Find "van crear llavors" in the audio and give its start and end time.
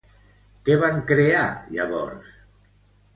0.83-2.33